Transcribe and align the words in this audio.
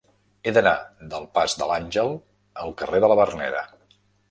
He 0.43 0.53
d'anar 0.53 0.71
del 1.11 1.27
pas 1.35 1.55
de 1.61 1.67
l'Àngel 1.73 2.11
al 2.65 2.75
carrer 2.83 3.05
de 3.07 3.13
la 3.15 3.21
Verneda. 3.23 3.65